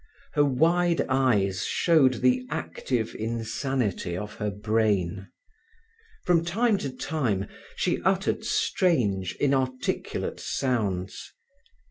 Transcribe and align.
Her 0.33 0.43
wide 0.43 1.01
eyes 1.09 1.63
showed 1.63 2.15
the 2.21 2.43
active 2.49 3.13
insanity 3.13 4.17
of 4.17 4.33
her 4.37 4.49
brain. 4.49 5.29
From 6.25 6.43
time 6.43 6.79
to 6.79 6.89
time 6.91 7.45
she 7.75 8.01
uttered 8.01 8.43
strange, 8.43 9.35
inarticulate 9.35 10.39
sounds. 10.39 11.31